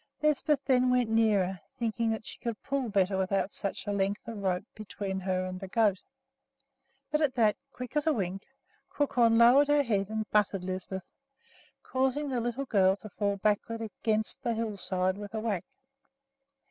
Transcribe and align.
Lisbeth 0.23 0.65
then 0.65 0.89
went 0.89 1.11
nearer, 1.11 1.59
thinking 1.77 2.09
that 2.09 2.25
she 2.25 2.39
could 2.39 2.59
pull 2.63 2.89
better 2.89 3.19
without 3.19 3.51
such 3.51 3.85
a 3.85 3.91
length 3.91 4.27
of 4.27 4.41
rope 4.41 4.65
between 4.73 5.19
her 5.19 5.45
and 5.45 5.59
the 5.59 5.67
goat; 5.67 6.01
but 7.11 7.21
at 7.21 7.35
that, 7.35 7.55
quick 7.71 7.95
as 7.95 8.07
a 8.07 8.11
wink, 8.13 8.47
Crookhorn 8.89 9.37
lowered 9.37 9.67
her 9.67 9.83
head 9.83 10.09
and 10.09 10.27
butted 10.31 10.63
Lisbeth, 10.63 11.05
causing 11.83 12.29
the 12.29 12.41
little 12.41 12.65
girl 12.65 12.95
to 12.95 13.09
fall 13.09 13.37
back 13.37 13.59
against 13.69 14.41
the 14.41 14.55
hillside 14.55 15.19
with 15.19 15.35
a 15.35 15.39
whack. 15.39 15.65